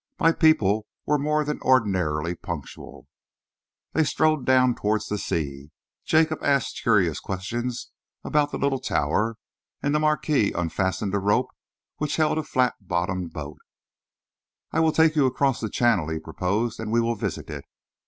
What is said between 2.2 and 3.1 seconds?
punctual."